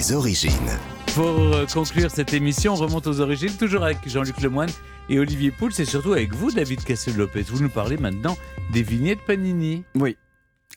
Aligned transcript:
Les 0.00 0.14
origines. 0.14 0.70
Pour 1.14 1.26
euh, 1.26 1.66
conclure 1.66 2.10
cette 2.10 2.32
émission, 2.32 2.72
on 2.72 2.76
remonte 2.76 3.06
aux 3.06 3.20
origines, 3.20 3.54
toujours 3.54 3.84
avec 3.84 3.98
Jean-Luc 4.08 4.40
Lemoine 4.40 4.70
et 5.10 5.18
Olivier 5.18 5.50
Pouls, 5.50 5.78
et 5.78 5.84
surtout 5.84 6.14
avec 6.14 6.32
vous, 6.32 6.50
David 6.50 6.82
Cassel-Lopez. 6.82 7.42
Vous 7.42 7.62
nous 7.62 7.68
parlez 7.68 7.98
maintenant 7.98 8.34
des 8.72 8.82
vignettes 8.82 9.18
Panini. 9.26 9.84
Oui. 9.94 10.16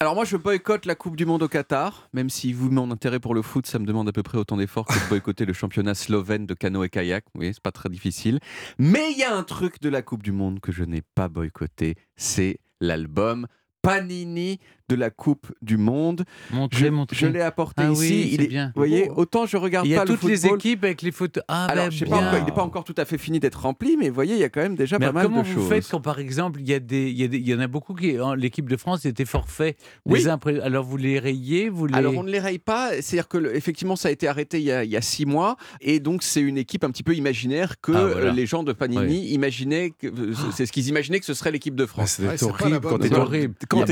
Alors 0.01 0.15
moi 0.15 0.25
je 0.25 0.35
boycotte 0.35 0.85
la 0.85 0.95
Coupe 0.95 1.15
du 1.15 1.25
Monde 1.25 1.41
au 1.41 1.47
Qatar, 1.47 2.09
même 2.11 2.29
si 2.29 2.51
vous 2.51 2.69
mon 2.69 2.91
intérêt 2.91 3.21
pour 3.21 3.33
le 3.33 3.41
foot, 3.41 3.65
ça 3.65 3.79
me 3.79 3.85
demande 3.85 4.09
à 4.09 4.11
peu 4.11 4.23
près 4.23 4.37
autant 4.37 4.57
d'efforts 4.57 4.87
que 4.87 4.93
de 4.93 5.07
boycotter 5.07 5.45
le 5.45 5.53
championnat 5.53 5.95
slovène 5.95 6.45
de 6.45 6.53
canoë 6.53 6.89
kayak. 6.89 7.23
Oui, 7.35 7.51
c'est 7.53 7.63
pas 7.63 7.71
très 7.71 7.87
difficile. 7.87 8.41
Mais 8.77 9.13
il 9.13 9.19
y 9.19 9.23
a 9.23 9.33
un 9.33 9.43
truc 9.43 9.79
de 9.79 9.87
la 9.87 10.01
Coupe 10.01 10.23
du 10.23 10.33
Monde 10.33 10.59
que 10.59 10.73
je 10.73 10.83
n'ai 10.83 11.01
pas 11.15 11.29
boycotté, 11.29 11.95
c'est 12.17 12.59
l'album 12.81 13.47
Panini 13.81 14.59
de 14.93 14.99
la 14.99 15.09
Coupe 15.09 15.47
du 15.61 15.77
Monde. 15.77 16.23
Montrez, 16.51 16.77
Je, 16.79 16.87
montrez. 16.87 17.15
je 17.15 17.25
l'ai 17.27 17.41
apporté 17.41 17.83
Ah 17.85 17.91
ici. 17.91 18.01
oui, 18.01 18.29
il 18.33 18.41
est, 18.43 18.47
bien. 18.47 18.67
Vous 18.67 18.79
voyez, 18.79 19.09
autant 19.15 19.45
je 19.45 19.57
regarde 19.57 19.85
Il 19.87 19.91
y 19.91 19.95
a 19.95 19.99
pas 19.99 20.05
le 20.05 20.11
toutes 20.17 20.29
les 20.29 20.37
football. 20.37 20.57
équipes 20.59 20.83
avec 20.83 21.01
les 21.01 21.11
photos. 21.11 21.43
Ah, 21.47 21.65
Alors, 21.65 21.85
ben 21.85 21.91
je 21.91 21.97
sais 21.99 22.05
pas 22.05 22.17
encore, 22.17 22.37
il 22.39 22.45
n'est 22.45 22.51
pas 22.51 22.63
encore 22.63 22.83
tout 22.83 22.93
à 22.97 23.05
fait 23.05 23.17
fini 23.17 23.39
d'être 23.39 23.61
rempli, 23.61 23.97
mais 23.97 24.09
vous 24.09 24.15
voyez, 24.15 24.35
il 24.35 24.39
y 24.39 24.43
a 24.43 24.49
quand 24.49 24.61
même 24.61 24.75
déjà 24.75 24.99
Mais 24.99 25.07
pas 25.07 25.11
mal 25.11 25.25
comment 25.25 25.41
de 25.41 25.47
vous 25.47 25.53
choses. 25.61 25.69
faites 25.69 25.87
quand, 25.89 26.01
par 26.01 26.19
exemple, 26.19 26.59
il 26.61 26.69
y, 26.69 26.73
a 26.73 26.79
des, 26.79 27.09
il, 27.09 27.19
y 27.19 27.23
a 27.23 27.27
des- 27.27 27.37
il 27.37 27.47
y 27.47 27.53
en 27.55 27.59
a 27.59 27.67
beaucoup 27.67 27.93
qui, 27.95 28.19
en- 28.19 28.33
l'équipe 28.35 28.69
de 28.69 28.77
France 28.77 29.05
était 29.05 29.25
forfait. 29.25 29.75
Oui. 30.05 30.27
Après- 30.27 30.59
alors 30.61 30.83
vous 30.85 30.97
les 30.97 31.17
rayez, 31.19 31.69
vous 31.69 31.87
les. 31.87 31.95
Alors 31.95 32.15
on 32.15 32.23
ne 32.23 32.29
les 32.31 32.39
raye 32.39 32.59
pas, 32.59 32.91
c'est-à-dire 33.01 33.27
que 33.27 33.37
le- 33.37 33.55
effectivement 33.55 33.95
ça 33.95 34.09
a 34.09 34.11
été 34.11 34.27
arrêté 34.27 34.59
il 34.59 34.63
y 34.65 34.71
a, 34.71 34.83
il 34.83 34.89
y 34.91 34.95
a 34.97 35.01
six 35.01 35.25
mois 35.25 35.57
et 35.81 35.99
donc 35.99 36.21
c'est 36.23 36.41
une 36.41 36.57
équipe 36.57 36.83
un 36.83 36.91
petit 36.91 37.03
peu 37.03 37.15
imaginaire 37.15 37.79
que 37.81 37.91
Ah, 37.91 38.05
voilà. 38.05 38.27
euh, 38.27 38.31
les 38.31 38.45
gens 38.45 38.63
de 38.63 38.73
Panini 38.73 39.29
imaginaient, 39.31 39.91
que, 39.91 40.07
euh, 40.07 40.33
c'est 40.53 40.65
ce 40.65 40.71
qu'ils 40.71 40.87
imaginaient 40.89 41.19
que 41.19 41.25
ce 41.25 41.33
serait 41.33 41.51
l'équipe 41.51 41.75
de 41.75 41.85
France. 41.85 42.15
c'est 42.17 42.27
Ouais, 42.27 42.37
c'est 42.37 42.45
pas 42.47 42.51
horrible 42.63 42.81
quand 42.81 42.99
t'es 42.99 43.09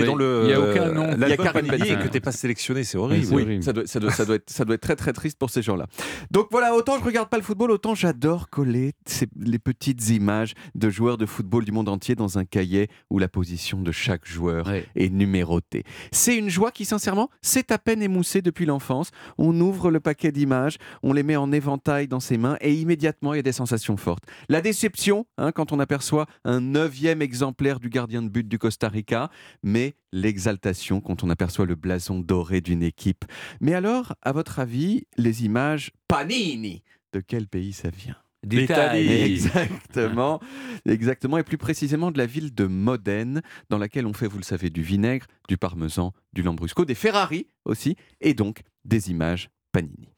dans 0.06 0.16
le 0.16 0.44
il 0.46 0.50
y 0.50 0.54
a 0.54 0.60
aucun 0.62 0.91
euh, 0.98 1.14
Il 1.16 1.22
y 1.22 1.24
a 1.26 1.94
et 2.00 2.04
que 2.04 2.08
t'es 2.08 2.20
pas 2.20 2.32
sélectionné, 2.32 2.84
c'est 2.84 2.98
horrible. 2.98 3.26
c'est 3.26 3.34
Oui, 3.36 3.44
horrible. 3.44 3.64
ça 3.64 3.74
doit, 3.74 3.86
ça, 3.88 4.00
doit, 4.00 4.12
ça, 4.12 4.26
doit 4.26 4.36
être, 4.36 4.50
ça 4.50 4.66
doit 4.66 4.76
être 4.76 4.82
très 4.82 4.96
très 4.96 5.14
triste 5.14 5.38
pour 5.38 5.50
ces 5.50 5.62
gens-là. 5.62 5.88
Donc 6.32 6.48
voilà, 6.52 6.74
autant 6.76 6.98
je 7.00 7.04
regarde 7.04 7.30
pas 7.30 7.38
le 7.38 7.44
football, 7.44 7.72
autant 7.72 7.96
j'adore 7.96 8.50
coller 8.50 8.94
ces- 9.06 9.28
les 9.40 9.60
petites 9.60 10.10
images 10.10 10.54
de 10.76 10.90
joueurs 10.90 11.18
de 11.18 11.26
football 11.26 11.66
du 11.66 11.72
monde 11.72 11.90
entier 11.90 12.16
dans 12.16 12.38
un 12.38 12.46
cahier 12.46 12.90
où 13.10 13.20
la 13.20 13.28
position 13.28 13.82
de 13.82 13.92
chaque 13.92 14.26
joueur 14.28 14.68
Ouais. 14.68 14.86
est 14.96 15.10
numérotée. 15.10 15.84
C'est 16.12 16.38
une 16.38 16.50
joie 16.50 16.72
qui, 16.72 16.86
sincèrement, 16.86 17.30
s'est 17.42 17.72
à 17.72 17.78
peine 17.78 18.02
émoussée 18.02 18.42
depuis 18.42 18.66
l'enfance. 18.66 19.12
On 19.38 19.60
ouvre 19.60 19.92
le 19.92 20.00
paquet 20.00 20.32
d'images, 20.32 20.78
on 21.04 21.14
les 21.14 21.24
met 21.24 21.36
en 21.36 21.52
éventail 21.52 22.08
dans 22.08 22.20
ses 22.20 22.38
mains 22.38 22.58
et 22.62 22.74
immédiatement 22.74 23.34
il 23.34 23.38
y 23.38 23.40
a 23.40 23.44
des 23.44 23.52
sensations 23.52 23.98
fortes. 23.98 24.24
La 24.50 24.62
déception, 24.62 25.26
hein, 25.38 25.52
quand 25.52 25.72
on 25.72 25.80
aperçoit 25.80 26.26
un 26.46 26.60
neuvième 26.62 27.22
exemplaire 27.22 27.80
du 27.80 27.90
gardien 27.90 28.22
de 28.22 28.30
but 28.30 28.48
du 28.48 28.58
Costa 28.60 28.88
Rica, 28.90 29.30
mais 29.64 29.96
l'exaltation 30.14 30.71
quand 31.02 31.24
on 31.24 31.30
aperçoit 31.30 31.66
le 31.66 31.76
blason 31.76 32.20
doré 32.20 32.62
d'une 32.62 32.84
équipe. 32.84 33.26
Mais 33.60 33.74
alors, 33.74 34.16
à 34.22 34.32
votre 34.32 34.60
avis, 34.60 35.06
les 35.18 35.46
images 35.46 35.92
Panini, 36.08 36.84
de 37.14 37.20
quel 37.20 37.48
pays 37.48 37.74
ça 37.74 37.90
vient? 37.90 38.18
D'Italie. 38.44 39.08
Exactement, 39.34 40.40
exactement, 40.88 41.38
et 41.38 41.44
plus 41.44 41.60
précisément 41.60 42.10
de 42.10 42.18
la 42.18 42.26
ville 42.26 42.56
de 42.56 42.66
Modène, 42.66 43.42
dans 43.70 43.78
laquelle 43.78 44.08
on 44.08 44.14
fait, 44.14 44.26
vous 44.26 44.40
le 44.40 44.44
savez, 44.44 44.72
du 44.72 44.82
vinaigre, 44.82 45.28
du 45.48 45.58
parmesan, 45.58 46.12
du 46.34 46.42
lambrusco, 46.42 46.84
des 46.84 46.96
Ferrari 46.96 47.46
aussi, 47.66 47.96
et 48.20 48.34
donc 48.34 48.62
des 48.84 49.12
images 49.12 49.52
Panini. 49.72 50.10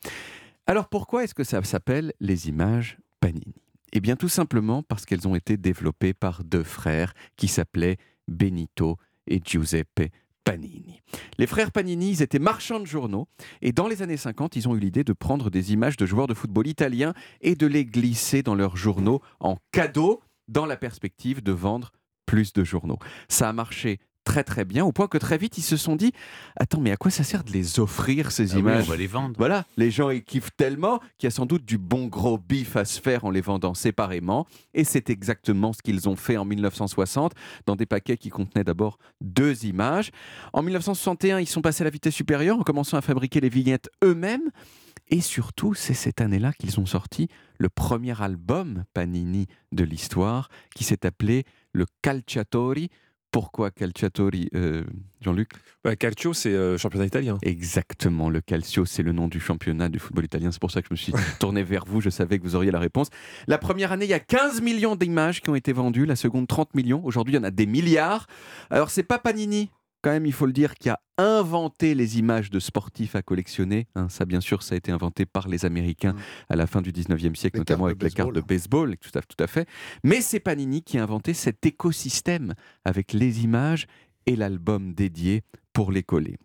Alors 0.67 0.87
pourquoi 0.87 1.25
est-ce 1.25 1.33
que 1.33 1.43
ça 1.43 1.61
s'appelle 1.63 2.13
les 2.21 2.47
images 2.47 2.97
Panini? 3.19 3.55
Eh 3.91 3.99
bien 3.99 4.15
tout 4.15 4.29
simplement 4.29 4.83
parce 4.83 5.05
qu'elles 5.05 5.27
ont 5.27 5.35
été 5.35 5.57
développées 5.57 6.13
par 6.13 6.43
deux 6.45 6.63
frères 6.63 7.13
qui 7.35 7.49
s'appelaient 7.49 7.97
Benito 8.27 8.97
et 9.27 9.41
Giuseppe 9.43 10.09
Panini. 10.43 11.01
Les 11.37 11.47
frères 11.47 11.71
Panini, 11.71 12.11
ils 12.11 12.21
étaient 12.21 12.39
marchands 12.39 12.79
de 12.79 12.85
journaux 12.85 13.27
et 13.61 13.71
dans 13.71 13.87
les 13.87 14.01
années 14.01 14.17
50, 14.17 14.55
ils 14.55 14.67
ont 14.67 14.75
eu 14.75 14.79
l'idée 14.79 15.03
de 15.03 15.13
prendre 15.13 15.49
des 15.49 15.73
images 15.73 15.97
de 15.97 16.05
joueurs 16.05 16.27
de 16.27 16.33
football 16.33 16.67
italiens 16.67 17.13
et 17.41 17.55
de 17.55 17.67
les 17.67 17.85
glisser 17.85 18.43
dans 18.43 18.55
leurs 18.55 18.77
journaux 18.77 19.21
en 19.39 19.57
cadeau 19.71 20.21
dans 20.47 20.65
la 20.65 20.77
perspective 20.77 21.41
de 21.41 21.51
vendre 21.51 21.91
plus 22.25 22.53
de 22.53 22.63
journaux. 22.63 22.99
Ça 23.29 23.49
a 23.49 23.53
marché 23.53 23.99
très 24.23 24.43
très 24.43 24.65
bien 24.65 24.85
au 24.85 24.91
point 24.91 25.07
que 25.07 25.17
très 25.17 25.37
vite 25.37 25.57
ils 25.57 25.63
se 25.63 25.77
sont 25.77 25.95
dit 25.95 26.11
attends 26.55 26.79
mais 26.79 26.91
à 26.91 26.97
quoi 26.97 27.11
ça 27.11 27.23
sert 27.23 27.43
de 27.43 27.51
les 27.51 27.79
offrir 27.79 28.31
ces 28.31 28.51
Ah 28.51 28.55
oui, 28.55 28.59
images 28.61 28.85
on 28.87 28.91
va 28.91 28.97
les 28.97 29.07
vendre. 29.07 29.35
voilà, 29.37 29.65
les 29.77 29.91
gens 29.91 30.09
y 30.09 30.21
kiffent 30.23 30.55
tellement 30.55 30.99
qu'il 31.17 31.27
y 31.27 31.27
a 31.27 31.31
sans 31.31 31.45
doute 31.45 31.65
du 31.65 31.77
bon 31.77 32.07
gros 32.07 32.37
bif 32.37 32.75
à 32.75 32.85
se 32.85 33.01
faire 33.01 33.25
en 33.25 33.31
les 33.31 33.41
vendant 33.41 33.73
séparément. 33.73 34.45
Et 34.73 34.83
c'est 34.83 35.09
exactement 35.09 35.73
ce 35.73 35.81
qu'ils 35.81 36.07
ont 36.09 36.15
fait 36.15 36.37
en 36.37 36.45
1960 36.45 37.33
dans 37.65 37.75
des 37.75 37.85
paquets 37.85 38.17
qui 38.17 38.29
contenaient 38.29 38.63
d'abord 38.63 38.97
deux 39.21 39.65
images. 39.65 40.11
En 40.53 40.61
1961, 40.63 41.39
ils 41.39 41.47
sont 41.47 41.61
passés 41.61 41.83
à 41.83 41.85
la 41.85 41.89
vitesse 41.89 42.15
supérieure 42.15 42.57
en 42.59 42.63
commençant 42.63 42.97
à 42.97 43.01
fabriquer 43.01 43.39
les 43.41 43.49
vignettes 43.49 43.89
eux-mêmes. 44.03 44.49
Et 45.09 45.19
surtout, 45.21 45.73
c'est 45.73 45.93
cette 45.93 46.21
année-là 46.21 46.53
qu'ils 46.53 46.79
ont 46.79 46.85
sorti 46.85 47.27
le 47.57 47.67
premier 47.69 48.19
album 48.21 48.83
Panini 48.93 49.47
de 49.71 49.83
l'histoire 49.83 50.49
qui 50.75 50.83
s'est 50.85 51.05
appelé 51.05 51.43
le 51.73 51.85
Calciatori. 52.01 52.89
Pourquoi 53.33 53.71
Calciatori, 53.71 54.47
euh, 54.53 54.83
Jean-Luc 55.19 55.49
Bah, 55.83 55.95
Calcio, 55.95 56.33
c'est 56.33 56.53
euh, 56.53 56.77
championnat 56.77 57.07
italien. 57.07 57.39
Exactement, 57.41 58.29
le 58.29 58.41
Calcio, 58.41 58.85
c'est 58.85 59.01
le 59.01 59.11
nom 59.11 59.27
du 59.27 59.39
championnat 59.39 59.89
du 59.89 59.97
football 59.97 60.25
italien. 60.25 60.51
C'est 60.51 60.61
pour 60.61 60.69
ça 60.69 60.83
que 60.83 60.89
je 60.89 60.93
me 60.93 60.97
suis 60.97 61.13
tourné 61.39 61.63
vers 61.63 61.83
vous. 61.83 61.99
Je 61.99 62.11
savais 62.11 62.37
que 62.37 62.43
vous 62.43 62.55
auriez 62.55 62.69
la 62.69 62.77
réponse. 62.77 63.07
La 63.47 63.57
première 63.57 63.91
année, 63.91 64.05
il 64.05 64.11
y 64.11 64.13
a 64.13 64.19
15 64.19 64.61
millions 64.61 64.95
d'images 64.95 65.41
qui 65.41 65.49
ont 65.49 65.55
été 65.55 65.73
vendues. 65.73 66.05
La 66.05 66.15
seconde, 66.15 66.47
30 66.47 66.75
millions. 66.75 67.03
Aujourd'hui, 67.03 67.33
il 67.33 67.37
y 67.37 67.39
en 67.39 67.43
a 67.43 67.49
des 67.49 67.65
milliards. 67.65 68.27
Alors, 68.69 68.91
c'est 68.91 69.01
pas 69.01 69.17
Panini, 69.17 69.71
quand 70.03 70.11
même, 70.11 70.25
il 70.27 70.33
faut 70.33 70.45
le 70.45 70.53
dire, 70.53 70.75
qui 70.75 70.89
a 70.89 70.99
inventé 71.17 71.95
les 71.95 72.19
images 72.19 72.49
de 72.51 72.59
sportifs 72.59 73.15
à 73.15 73.21
collectionner. 73.23 73.87
Hein, 73.95 74.09
ça, 74.09 74.25
bien 74.25 74.41
sûr, 74.41 74.61
ça 74.61 74.75
a 74.75 74.77
été 74.77 74.91
inventé 74.91 75.25
par 75.25 75.47
les 75.47 75.65
Américains 75.65 76.13
Mm. 76.13 76.19
à 76.49 76.55
la 76.55 76.67
fin 76.67 76.81
du 76.81 76.91
19e 76.91 77.35
siècle, 77.35 77.55
Les 77.57 77.61
notamment 77.61 77.85
avec 77.85 78.03
les 78.03 78.11
cartes 78.11 78.33
de 78.33 78.41
baseball. 78.41 78.89
baseball. 78.89 78.97
Tout 78.97 79.17
à, 79.17 79.21
tout 79.21 79.41
à 79.43 79.47
fait. 79.47 79.67
Mais 80.03 80.21
c'est 80.21 80.39
Panini 80.39 80.83
qui 80.83 80.97
a 80.99 81.03
inventé 81.03 81.33
cet 81.33 81.65
écosystème 81.65 82.53
avec 82.85 83.13
les 83.13 83.43
images 83.43 83.87
et 84.25 84.35
l'album 84.35 84.93
dédié 84.93 85.41
pour 85.73 85.91
les 85.91 86.03
coller. 86.03 86.37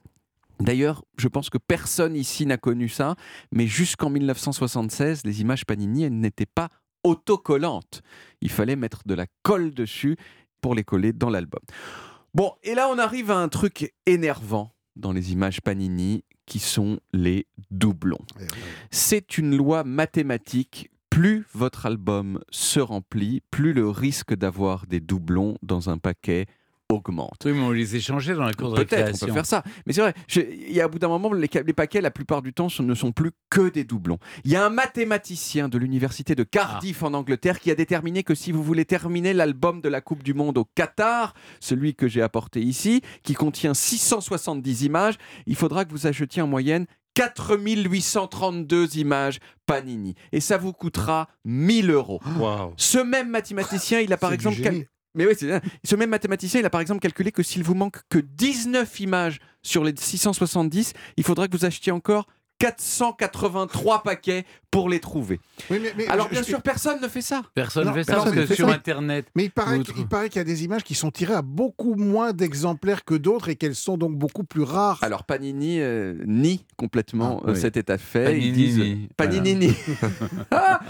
D'ailleurs, 0.61 1.05
je 1.19 1.29
pense 1.29 1.51
que 1.51 1.59
personne 1.59 2.17
ici 2.17 2.45
n'a 2.47 2.57
connu 2.57 2.89
ça, 2.89 3.15
mais 3.53 3.67
jusqu'en 3.67 4.11
1976, 4.11 5.23
les 5.25 5.41
images 5.41 5.65
Panini, 5.65 6.03
elles 6.05 6.19
n'étaient 6.19 6.47
pas 6.47 6.69
autocollantes. 7.05 8.03
Il 8.41 8.51
fallait 8.51 8.77
mettre 8.77 9.03
de 9.07 9.15
la 9.15 9.27
colle 9.43 9.73
dessus 9.73 10.17
pour 10.61 10.75
les 10.75 10.83
coller 10.85 11.13
dans 11.13 11.31
l'album. 11.31 11.61
Bon, 12.35 12.53
et 12.63 12.75
là 12.75 12.89
on 12.91 12.99
arrive 12.99 13.31
à 13.31 13.39
un 13.39 13.49
truc 13.49 13.93
énervant 14.07 14.75
dans 14.97 15.13
les 15.13 15.33
images 15.33 15.61
Panini, 15.61 16.25
qui 16.47 16.59
sont 16.59 16.99
les 17.13 17.47
doublons. 17.71 18.25
Euh, 18.41 18.47
C'est 18.91 19.39
une 19.39 19.57
loi 19.57 19.85
mathématique. 19.85 20.91
Plus 21.11 21.47
votre 21.53 21.87
album 21.87 22.41
se 22.51 22.81
remplit, 22.81 23.43
plus 23.51 23.73
le 23.73 23.89
risque 23.89 24.35
d'avoir 24.35 24.87
des 24.87 25.01
doublons 25.01 25.57
dans 25.63 25.91
un 25.91 25.99
paquet 25.99 26.47
augmente. 26.91 27.43
Oui, 27.45 27.53
mais 27.53 27.61
on 27.61 27.71
les 27.71 27.97
échangeait 27.97 28.35
dans 28.35 28.45
la 28.45 28.53
cour 28.53 28.71
de 28.71 28.77
Peut-être, 28.77 28.93
on 28.93 28.97
récréation. 28.97 29.27
peut 29.27 29.33
faire 29.35 29.47
ça. 29.47 29.63
Mais 29.87 29.93
c'est 29.93 30.01
vrai, 30.01 30.15
il 30.35 30.73
y 30.73 30.81
a 30.81 30.85
à 30.85 30.89
bout 30.89 30.99
d'un 30.99 31.09
moment, 31.09 31.33
les, 31.33 31.49
paquets, 31.49 32.01
la 32.01 32.11
plupart 32.11 32.41
du 32.41 32.53
temps, 32.55 32.69
ce 32.69 32.83
ne 32.83 32.95
sont 32.95 33.13
plus 33.13 33.33
que 33.51 33.69
des 33.69 33.85
doublons. 33.85 34.19
Il 34.45 34.51
y 34.51 34.57
a 34.57 34.65
un 34.65 34.71
mathématicien 34.71 35.69
de 35.69 35.77
l'université 35.77 36.35
de 36.35 36.45
Cardiff 36.45 37.03
en 37.03 37.13
Angleterre 37.13 37.61
qui 37.61 37.71
a 37.71 37.75
déterminé 37.75 38.23
que 38.23 38.35
si 38.35 38.53
vous 38.53 38.63
voulez 38.63 38.87
terminer 38.87 39.35
l'album 39.35 39.81
de 39.81 39.89
la 39.89 40.01
Coupe 40.01 40.23
du 40.23 40.33
Monde 40.33 40.57
au 40.57 40.65
Qatar, 40.65 41.35
celui 41.61 41.95
que 41.95 42.09
j'ai 42.09 42.23
apporté 42.23 42.63
ici, 42.63 43.03
qui 43.23 43.35
contient 43.35 43.75
670 43.75 44.85
images, 44.85 45.19
il 45.47 45.57
faudra 45.57 45.85
que 45.85 45.91
vous 45.91 46.07
achetiez 46.07 46.41
en 46.41 46.47
moyenne 46.47 46.87
4832 47.15 48.97
images 48.97 49.41
Panini. 49.67 50.15
Et 50.33 50.41
ça 50.41 50.57
vous 50.57 50.73
coûtera 50.73 51.29
1000 51.45 51.91
euros. 51.91 52.21
Waouh. 52.39 52.73
Ce 52.77 52.99
même 52.99 53.29
mathématicien, 53.29 54.01
il 54.01 54.13
a 54.13 54.17
par 54.17 54.33
exemple... 54.33 54.61
cal-. 54.61 54.87
Mais 55.15 55.27
oui, 55.27 55.33
c'est 55.37 55.61
ce 55.85 55.97
même 55.97 56.11
mathématicien, 56.11 56.61
il 56.61 56.67
a 56.67 56.71
par 56.71 56.81
exemple 56.81 57.01
calculé 57.01 57.33
que 57.33 57.43
s'il 57.43 57.65
vous 57.65 57.75
manque 57.75 57.99
que 58.09 58.19
19 58.19 59.01
images 59.01 59.41
sur 59.63 59.85
les 59.85 59.95
670, 59.97 60.93
il 61.17 61.25
faudra 61.25 61.49
que 61.49 61.57
vous 61.57 61.65
achetiez 61.65 61.93
encore 61.93 62.27
483 62.59 64.03
paquets 64.03 64.45
pour 64.71 64.89
les 64.91 65.01
trouver. 65.01 65.41
Oui, 65.71 65.79
mais, 65.83 65.93
mais 65.97 66.07
Alors 66.09 66.27
je- 66.27 66.33
bien 66.33 66.43
je- 66.43 66.47
sûr, 66.47 66.61
personne 66.63 67.01
ne 67.01 67.09
fait 67.09 67.23
ça. 67.23 67.43
Personne 67.55 67.89
ne 67.89 67.93
fait 67.93 68.05
ça 68.05 68.13
personne 68.13 68.25
parce 68.33 68.37
ne 68.37 68.43
que 68.43 68.47
fait 68.49 68.55
sur 68.55 68.69
ça. 68.69 68.75
Internet. 68.75 69.27
Mais 69.35 69.45
il 69.45 69.51
paraît, 69.51 69.81
qu'il 69.81 69.95
qu'il 69.95 70.37
y 70.37 70.39
a 70.39 70.45
des 70.45 70.65
images 70.65 70.85
qui 70.85 70.95
sont 70.95 71.11
tirées 71.11 71.35
à 71.35 71.43
beaucoup 71.43 71.95
moins 71.95 72.33
d'exemplaires 72.35 73.05
que 73.05 73.15
d'autres 73.15 73.49
et 73.49 73.57
qu'elles 73.57 73.75
sont 73.75 73.97
donc 73.97 74.17
beaucoup 74.17 74.45
plus 74.45 74.63
rares. 74.63 74.99
Alors 75.03 75.25
Panini 75.25 75.81
euh, 75.81 76.15
nie 76.27 76.65
complètement 76.77 77.41
Ah, 77.45 77.49
euh, 77.51 77.55
oui. 77.55 77.61
cet 77.61 77.77
état 77.79 77.97
de 77.97 78.03
fait. 78.03 78.39
Ils 78.39 78.53
disent 78.53 78.83
Paninini. 79.17 79.73
Ah 80.51 80.81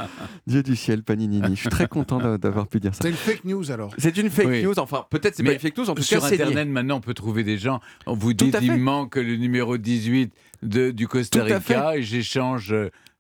Dieu 0.46 0.62
du 0.62 0.76
ciel, 0.76 1.02
Paninini. 1.02 1.54
Je 1.56 1.60
suis 1.60 1.68
très 1.68 1.88
content 1.88 2.18
d'a- 2.18 2.38
d'avoir 2.38 2.66
pu 2.66 2.80
dire 2.80 2.94
ça. 2.94 3.00
C'est 3.02 3.10
une 3.10 3.16
fake 3.16 3.44
news 3.44 3.70
alors. 3.70 3.92
C'est 3.98 4.16
une 4.16 4.30
fake 4.30 4.46
Oui. 4.48 4.62
news. 4.64 4.78
Enfin, 4.78 5.04
peut-être 5.10 5.36
c'est 5.36 5.42
pas 5.42 5.52
une 5.52 5.58
fake 5.58 5.76
news. 5.78 5.90
En 5.90 5.94
tout 5.94 6.02
Sur 6.02 6.20
cas, 6.20 6.28
c'est 6.28 6.36
nié. 6.36 6.42
Internet, 6.44 6.68
maintenant, 6.68 6.96
on 6.96 7.00
peut 7.00 7.14
trouver 7.14 7.44
des 7.44 7.58
gens. 7.58 7.80
On 8.06 8.14
vous 8.14 8.32
dit, 8.32 8.50
à 8.54 8.60
il 8.60 8.66
fait. 8.70 8.76
me 8.76 8.82
manque 8.82 9.16
le 9.16 9.36
numéro 9.36 9.76
18 9.78 10.32
de, 10.62 10.90
du 10.90 11.06
Costa 11.06 11.42
Rica 11.44 11.96
et 11.96 12.02
j'échange 12.02 12.74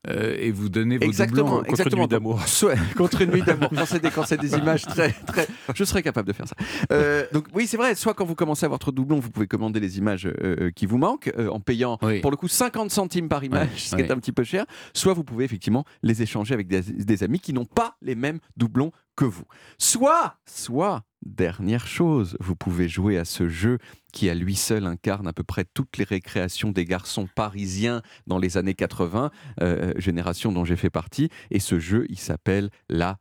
euh, 0.08 0.36
et 0.38 0.50
vous 0.50 0.68
donnez 0.68 0.98
vos 0.98 1.04
Exactement, 1.04 1.42
doublons. 1.42 1.56
Contre 1.58 1.70
exactement. 1.70 2.02
nuit 2.02 2.08
d'amour. 2.08 2.42
Soit- 2.46 2.76
contre 2.96 3.22
une 3.22 3.30
nuit 3.32 3.42
d'amour. 3.42 3.70
Quand 4.14 4.24
c'est 4.26 4.40
des, 4.40 4.54
images 4.56 4.82
très, 4.82 5.12
très. 5.12 5.46
Je 5.74 5.84
serais 5.84 6.02
capable 6.02 6.28
de 6.28 6.32
faire 6.32 6.48
ça. 6.48 6.54
Euh, 6.92 7.24
donc, 7.32 7.46
oui, 7.54 7.66
c'est 7.66 7.76
vrai. 7.76 7.94
Soit 7.94 8.14
quand 8.14 8.24
vous 8.24 8.34
commencez 8.34 8.64
à 8.64 8.66
avoir 8.66 8.78
trop 8.78 8.90
de 8.90 8.96
doublons, 8.96 9.20
vous 9.20 9.30
pouvez 9.30 9.46
commander 9.46 9.80
les 9.80 9.98
images 9.98 10.28
euh, 10.42 10.70
qui 10.74 10.86
vous 10.86 10.98
manquent 10.98 11.32
en 11.50 11.60
payant, 11.60 11.98
Oui. 12.02 12.20
pour 12.20 12.30
le 12.30 12.36
coup, 12.36 12.48
50 12.48 12.90
centimes 12.90 13.28
par 13.28 13.44
image, 13.44 13.68
Ouais, 13.68 13.72
ce 13.76 13.96
qui 13.96 14.02
est 14.02 14.10
un 14.10 14.16
petit 14.18 14.32
peu 14.32 14.44
cher. 14.44 14.64
Soit 14.94 15.12
vous 15.14 15.24
pouvez 15.24 15.44
effectivement 15.44 15.84
les 16.02 16.22
échanger 16.22 16.54
avec 16.54 16.68
des, 16.68 16.80
des 16.82 17.22
amis 17.22 17.40
qui 17.40 17.52
n'ont 17.52 17.64
pas 17.64 17.96
les 18.02 18.14
mêmes 18.14 18.38
doublons 18.56 18.92
que 19.18 19.24
vous. 19.24 19.46
Soit, 19.78 20.36
soit, 20.46 21.02
dernière 21.26 21.88
chose, 21.88 22.36
vous 22.38 22.54
pouvez 22.54 22.88
jouer 22.88 23.18
à 23.18 23.24
ce 23.24 23.48
jeu 23.48 23.78
qui 24.12 24.30
à 24.30 24.34
lui 24.34 24.54
seul 24.54 24.86
incarne 24.86 25.26
à 25.26 25.32
peu 25.32 25.42
près 25.42 25.64
toutes 25.64 25.96
les 25.96 26.04
récréations 26.04 26.70
des 26.70 26.84
garçons 26.84 27.28
parisiens 27.34 28.00
dans 28.28 28.38
les 28.38 28.56
années 28.56 28.74
80, 28.74 29.32
euh, 29.60 29.92
génération 29.96 30.52
dont 30.52 30.64
j'ai 30.64 30.76
fait 30.76 30.88
partie. 30.88 31.30
Et 31.50 31.58
ce 31.58 31.80
jeu, 31.80 32.06
il 32.10 32.18
s'appelle 32.18 32.70
la 32.88 33.18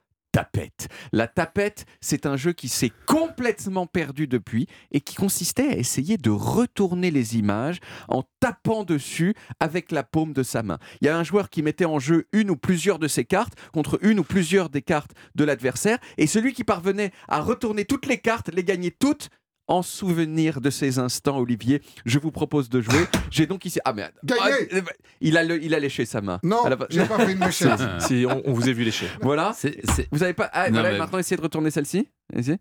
La 1.12 1.28
tapette, 1.28 1.86
c'est 2.02 2.26
un 2.26 2.38
jeu 2.38 2.54
qui 2.54 2.68
s'est 2.68 2.92
complètement 3.06 3.88
perdu 3.88 4.28
depuis 4.28 4.68
et 4.92 5.02
qui 5.02 5.16
consistait 5.16 5.70
à 5.70 5.78
essayer 5.78 6.18
de 6.18 6.30
retourner 6.30 7.12
les 7.12 7.38
images 7.38 7.80
en 8.08 8.24
tapant 8.40 8.84
dessus 8.84 9.34
avec 9.60 9.92
la 9.92 10.04
paume 10.04 10.34
de 10.34 10.44
sa 10.44 10.64
main. 10.64 10.78
Il 11.02 11.08
y 11.08 11.10
a 11.10 11.18
un 11.18 11.24
joueur 11.24 11.50
qui 11.50 11.64
mettait 11.64 11.86
en 11.86 12.00
jeu 12.00 12.28
une 12.34 12.52
ou 12.52 12.56
plusieurs 12.56 13.00
de 13.00 13.08
ses 13.08 13.26
cartes 13.26 13.54
contre 13.74 14.00
une 14.04 14.20
ou 14.20 14.24
plusieurs 14.24 14.70
des 14.70 14.82
cartes 14.82 15.12
de 15.36 15.44
l'adversaire 15.44 15.98
et 16.18 16.28
celui 16.28 16.54
qui 16.54 16.64
parvenait 16.64 17.12
à 17.28 17.42
retourner 17.42 17.86
toutes 17.86 18.06
les 18.06 18.20
cartes, 18.20 18.50
les 18.54 18.64
gagner 18.64 18.92
toutes 18.92 19.30
en 19.68 19.82
souvenir 19.82 20.62
de 20.62 20.70
ces 20.70 20.98
instants, 21.00 21.38
Olivier, 21.40 21.82
je 22.06 22.20
vous 22.20 22.32
propose 22.32 22.70
de 22.70 22.82
jouer. 22.82 23.06
J'ai 23.32 23.46
donc 23.48 23.66
ici. 23.66 23.80
Ah, 23.86 23.94
mais. 23.94 24.10
Gagné 24.24 24.42
Ah, 24.72 24.80
il, 25.22 25.38
a 25.38 25.44
le- 25.44 25.62
il 25.64 25.74
a 25.76 25.80
léché 25.80 26.06
sa 26.06 26.22
main. 26.22 26.40
Non, 26.44 26.64
j'ai 26.90 27.06
pas 27.06 27.18
fait 27.26 27.32
une 27.34 27.40
méchette. 27.40 27.80
Si 28.00 28.26
on, 28.30 28.42
on 28.46 28.54
vous 28.54 28.68
a 28.70 28.72
vu 28.72 28.84
lécher. 28.84 29.08
Voilà. 29.22 29.54
C'est- 29.56 29.80
c'est- 29.94 30.08
Vous 30.12 30.24
avez 30.24 30.34
pas. 30.34 30.50
Ah, 30.54 30.68
Non, 30.70 30.76
voilà, 30.80 30.92
mais- 30.92 30.98
maintenant 31.00 31.20
essayez 31.20 31.38
de 31.38 31.42
retourner 31.42 31.70
celle-ci. 31.72 32.08
Essayez. 32.34 32.58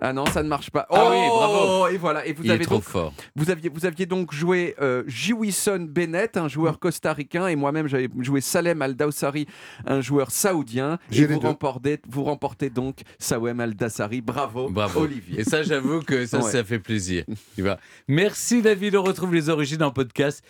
Ah 0.00 0.12
non, 0.12 0.24
ça 0.26 0.42
ne 0.42 0.48
marche 0.48 0.70
pas. 0.70 0.86
Ah 0.90 1.10
oui, 1.10 1.16
bravo. 1.28 1.86
Et 1.88 1.96
voilà. 1.96 2.26
Et 2.26 2.32
vous 2.32 2.42
il 2.42 2.50
est 2.50 2.54
avez 2.54 2.64
trop 2.64 2.76
donc, 2.76 2.84
fort. 2.84 3.12
vous 3.36 3.50
aviez, 3.50 3.70
vous 3.72 3.86
aviez 3.86 4.06
donc 4.06 4.32
joué 4.32 4.74
euh, 4.80 5.04
Jiwison 5.06 5.78
Bennett, 5.80 6.36
un 6.36 6.46
Mm. 6.46 6.48
joueur 6.48 6.78
costaricain, 6.78 7.46
et 7.46 7.56
moi-même 7.56 7.86
j'avais 7.86 8.08
joué 8.18 8.40
Salem 8.40 8.82
Al 8.82 8.94
Dawsari, 8.96 9.46
un 9.86 10.00
joueur 10.00 10.30
saoudien. 10.30 10.98
J'ai 11.10 11.22
Et 11.22 11.26
vous 11.26 11.38
deux. 11.38 11.46
remportez, 11.46 12.00
vous 12.08 12.24
remportez 12.24 12.68
donc 12.70 13.00
Sawem 13.18 13.60
Al 13.60 13.74
Dassari. 13.74 14.20
Bravo, 14.22 14.68
Bravo. 14.70 15.00
Olivier. 15.02 15.40
Et 15.40 15.44
ça, 15.44 15.62
j'avoue 15.62 16.00
que 16.00 16.26
ça, 16.26 16.38
Ouais. 16.38 16.50
ça 16.50 16.64
fait 16.64 16.78
plaisir. 16.80 17.24
Tu 17.54 17.62
vois. 17.62 17.78
Merci 18.08 18.62
David. 18.62 18.96
On 18.96 19.02
retrouve 19.02 19.34
les 19.34 19.48
origines 19.50 19.82
en 19.82 19.90
podcast 19.90 20.40